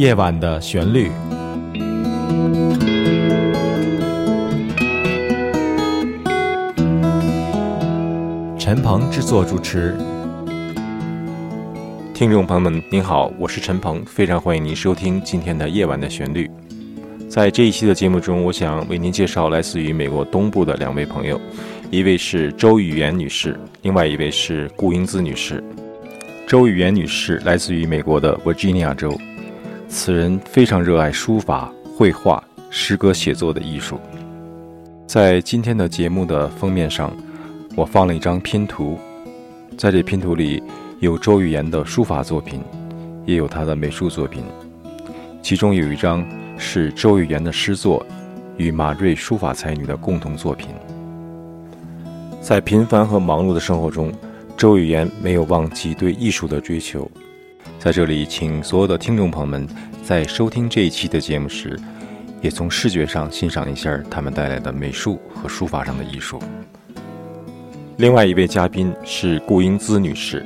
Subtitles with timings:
[0.00, 1.10] 夜晚的旋律。
[8.58, 9.94] 陈鹏制作主持。
[12.14, 16.50] 听众朋友们，您好，我是陈鹏，非常欢迎您收听今天的夜晚的旋律。
[17.28, 21.38] 在这一期的节目中，我想为您介绍来自于美国东部的两位朋友，
[21.90, 25.62] 一位是周雨妍女士，另外一位是顾英姿女士。
[26.46, 29.14] 周雨妍女士来自于美国的维吉尼亚州，
[29.90, 33.98] 此人非常热爱书法、绘画、诗歌写作的艺术。
[35.04, 37.12] 在今天的节目的封面上，
[37.74, 38.96] 我放了一张拼图，
[39.76, 40.62] 在这拼图里。
[41.00, 42.60] 有周雨言的书法作品，
[43.24, 44.44] 也有他的美术作品。
[45.40, 46.22] 其中有一张
[46.58, 48.04] 是周雨言的诗作，
[48.58, 50.68] 与马瑞书法才女的共同作品。
[52.38, 54.12] 在平凡和忙碌的生活中，
[54.58, 57.10] 周雨言没有忘记对艺术的追求。
[57.78, 59.66] 在这里，请所有的听众朋友们
[60.02, 61.78] 在收听这一期的节目时，
[62.40, 66.40] 也从视觉上欣赏一下他们带来的美术和书法上的艺术。
[67.96, 70.44] 另外一位嘉宾是顾英姿女士。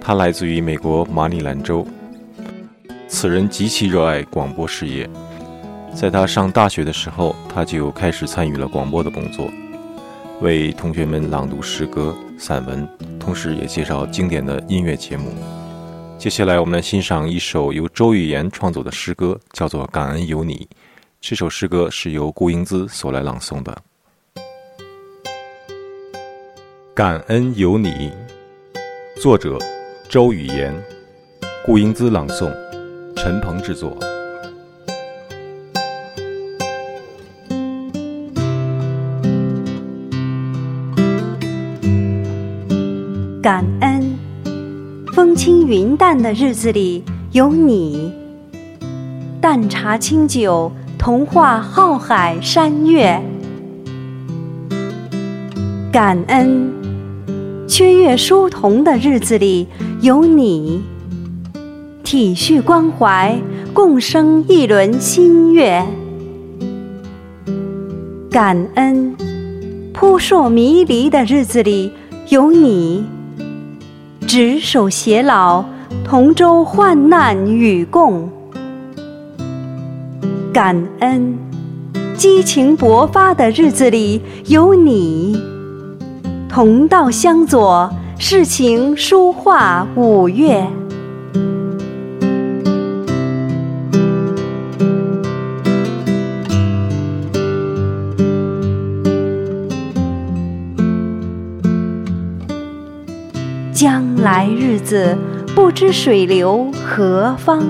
[0.00, 1.86] 她来自于美国马里兰州。
[3.06, 5.08] 此人极其热爱广播事业，
[5.94, 9.48] 在他上大学的时候，他就开始参与了广播的工作，
[10.40, 12.88] 为同学们朗读诗歌、散文，
[13.20, 15.30] 同时也介绍经典的音乐节目。
[16.22, 20.68] 接下来，我们来欣赏一首由周语妍创作的诗歌，叫做《感恩有你》。
[21.20, 23.76] 这首诗歌是由顾英姿所来朗诵的。
[26.94, 28.12] 感恩有你，
[29.20, 29.58] 作者。
[30.08, 30.72] 周语言，
[31.66, 32.54] 顾英姿朗诵，
[33.16, 33.98] 陈鹏制作。
[43.42, 43.91] 感恩，
[45.44, 48.12] 轻云淡的日子里有你；
[49.40, 53.20] 淡茶清酒，童话浩海山月。
[55.92, 56.72] 感恩，
[57.66, 59.66] 缺月疏桐的日子里。
[60.00, 60.80] 有你，
[62.04, 63.36] 体恤关怀，
[63.74, 65.84] 共生一轮新月。
[68.30, 69.16] 感恩，
[69.92, 71.90] 扑朔迷离的日子里
[72.28, 73.04] 有你，
[74.34, 75.62] 执手偕老，
[76.06, 78.30] 同舟患难与共。
[80.54, 81.38] 感恩，
[82.16, 85.38] 激情勃发的日子里有你，
[86.48, 87.92] 同道相佐。
[88.18, 90.66] 世情书画五月，
[104.22, 105.18] 来日子
[105.52, 107.60] 不知水流何方，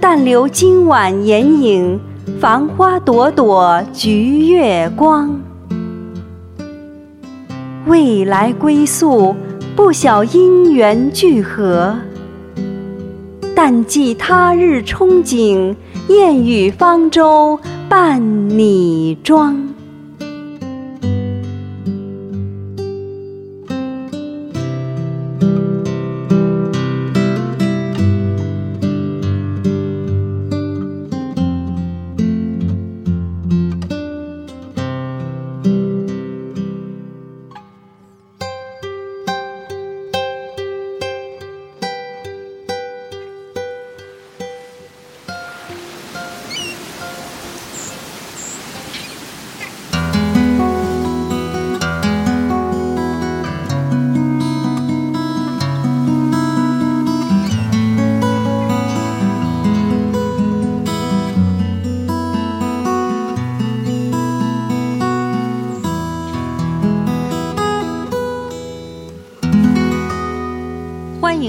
[0.00, 2.00] 但留今晚眼影，
[2.40, 5.40] 繁花朵朵橘月光。
[7.86, 9.36] 未来归宿，
[9.76, 11.94] 不晓因缘聚合，
[13.54, 15.76] 但记他日憧憬，
[16.08, 17.56] 燕语方舟
[17.88, 19.75] 伴你装。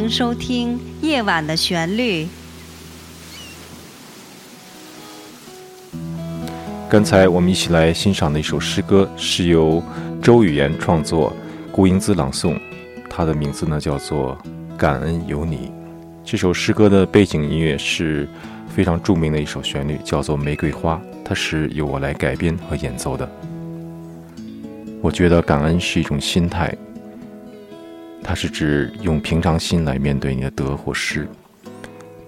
[0.09, 2.27] 收听夜晚的旋律。
[6.89, 9.83] 刚才我们一起来欣赏的一首诗歌，是由
[10.21, 11.33] 周语言创作，
[11.71, 12.57] 顾英姿朗诵。
[13.09, 14.37] 它的名字呢叫做
[14.77, 15.67] 《感恩有你》。
[16.23, 18.27] 这首诗歌的背景音乐是
[18.73, 20.95] 非常著名的一首旋律，叫做《玫瑰花》，
[21.25, 23.29] 它是由我来改编和演奏的。
[25.01, 26.73] 我觉得感恩是一种心态。
[28.23, 31.27] 它是指用平常心来面对你的得或失，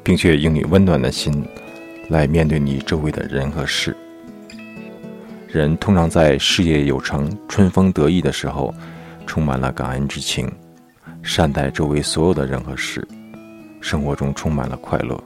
[0.04, 1.46] 并且用你温暖的心
[2.10, 3.96] 来面对你周围的人和事。
[5.48, 8.74] 人通常在事业有成、春风得意的时候，
[9.26, 10.50] 充满了感恩之情，
[11.22, 13.06] 善待周围所有的人和事。
[13.82, 15.22] 生活中充满了快乐。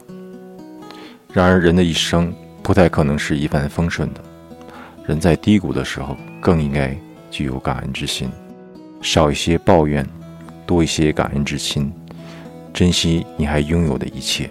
[1.34, 4.22] 然而，人的一生不太可能是一帆风顺的。
[5.06, 6.96] 人在低谷的时候，更应该
[7.30, 8.30] 具有感恩之心，
[9.02, 10.08] 少一些抱怨，
[10.74, 11.94] 多一些感恩之心，
[12.74, 14.50] 珍惜你还拥有的一切，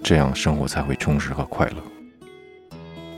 [0.00, 1.82] 这样生活才会充实和快乐。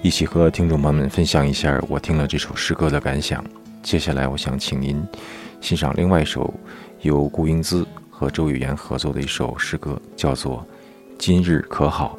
[0.00, 3.44] 一起和听众朋友们分享一下我听了这首诗歌的感想。
[3.82, 5.06] 接下来，我想请您
[5.60, 6.54] 欣赏另外一首
[7.02, 10.66] 由顾英姿和周雨言合作的一首诗歌，叫做
[11.18, 12.18] 《今日可好》。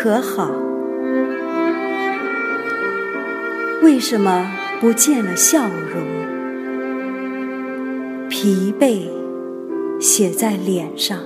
[0.00, 0.48] 可好？
[3.82, 4.48] 为什么？
[4.80, 6.00] 不见了笑容，
[8.28, 9.08] 疲惫
[9.98, 11.18] 写在脸上，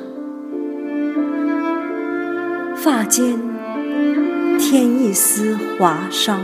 [2.75, 3.39] 发间
[4.59, 6.41] 添一丝华伤。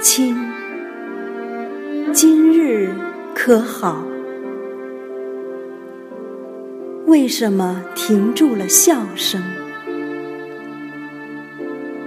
[0.00, 0.34] 亲，
[2.10, 2.88] 今日
[3.34, 4.02] 可好？
[7.14, 9.40] 为什么停住了笑声？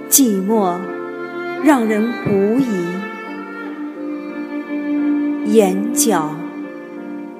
[0.09, 0.77] 寂寞
[1.63, 2.65] 让人狐疑，
[5.53, 6.35] 眼角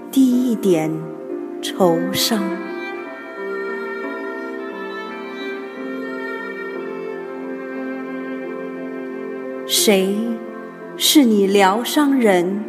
[0.10, 0.90] 滴一点
[1.62, 2.42] 愁伤。
[9.66, 10.16] 谁
[10.96, 12.64] 是你疗伤人？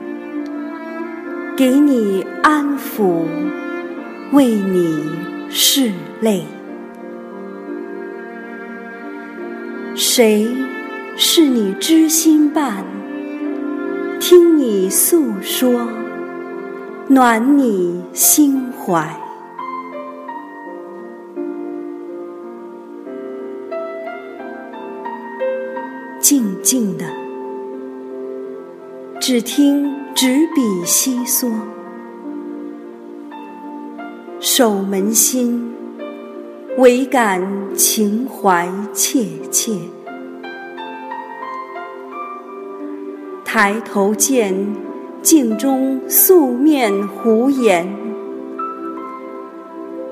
[1.56, 3.22] 给你安抚，
[4.32, 5.10] 为你
[5.50, 6.44] 拭泪。
[9.94, 10.46] 谁
[11.16, 12.84] 是你知心伴？
[14.20, 15.88] 听你诉说，
[17.08, 19.08] 暖你心怀。
[26.20, 27.06] 静静的，
[29.18, 31.50] 只听纸笔细说，
[34.58, 35.72] 守门心。
[36.78, 37.40] 唯感
[37.76, 39.72] 情怀切切，
[43.44, 44.52] 抬头见
[45.22, 47.88] 镜中素面胡颜，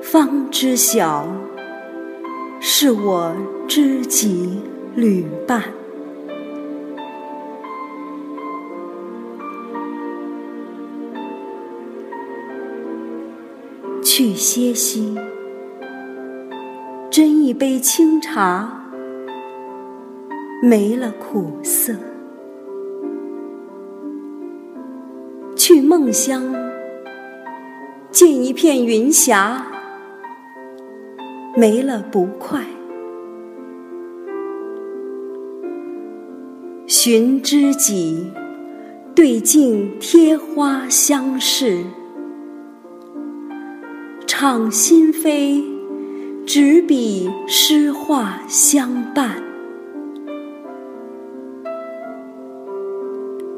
[0.01, 1.27] 方知晓
[2.61, 3.35] 是我
[3.67, 4.61] 知己
[4.95, 5.76] 旅伴。
[14.09, 15.13] 去歇息。
[17.11, 18.85] 斟一杯清茶，
[20.63, 21.93] 没了苦涩；
[25.57, 26.55] 去梦乡，
[28.09, 29.67] 见一片云霞，
[31.57, 32.61] 没了不快；
[36.87, 38.31] 寻知己，
[39.13, 41.83] 对镜贴花相视，
[44.39, 45.63] 敞心扉。
[46.45, 49.41] 执笔诗画相伴，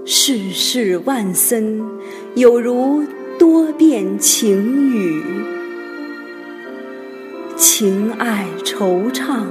[0.06, 1.86] 世事万森，
[2.36, 3.04] 有如
[3.38, 5.21] 多变情雨，
[7.57, 9.44] 情爱惆怅，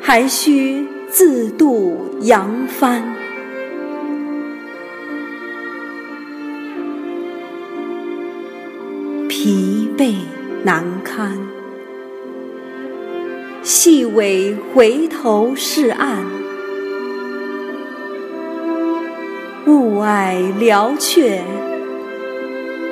[0.00, 3.15] 还需自度扬帆。
[9.28, 10.14] 疲惫
[10.64, 11.38] 难堪。
[13.62, 16.24] 细尾回头是岸，
[19.66, 21.42] 雾霭寥却，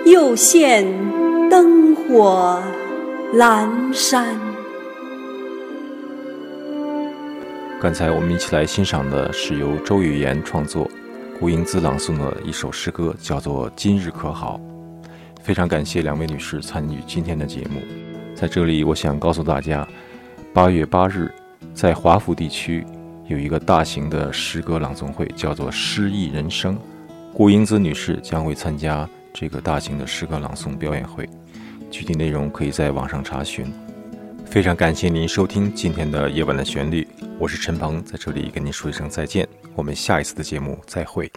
[0.04, 0.84] 又见
[1.48, 2.60] 灯火
[3.34, 4.36] 阑珊。
[7.80, 10.90] 刚才我们一起来欣赏的是由周语言创作、
[11.38, 14.58] 顾英姿朗诵的一首诗歌，叫做《今日可好》。
[15.44, 17.82] 非常感谢两位女士参与今天的节目。
[18.34, 19.86] 在这里，我想告诉大家。
[20.54, 21.30] 八月八日，
[21.74, 22.82] 在华府地区
[23.26, 26.78] 有一个大型的诗歌朗诵会，叫做“诗意人生”。
[27.34, 31.28] 顾英姿女士将会参加这个大型的诗歌朗诵表演会，
[31.90, 33.70] 具体内容可以在网上查询。
[34.46, 37.06] 非常感谢您收听今天的夜晚的旋律，
[37.38, 41.30] 我是陈鹏，在这里跟您说一声再见，我们下一次的节目再会。